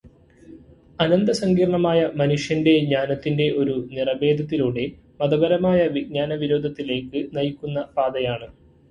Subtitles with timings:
[0.99, 4.85] അനന്ത സങ്കീർണമായ മനുഷ്യന്റെ ജ്ഞാനത്തിന്റെ ഒരു നിറഭേദത്തിലൂടെ
[5.19, 8.49] മതപരമായ വിജ്ഞാനവിരോധത്തിലേക്ക് നയിക്കുന്ന പാതയാണ്.